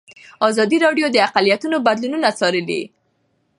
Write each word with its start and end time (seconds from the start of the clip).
ازادي 0.47 0.77
راډیو 0.85 1.07
د 1.11 1.17
اقلیتونه 1.27 1.77
بدلونونه 1.87 2.29
څارلي. 2.39 2.81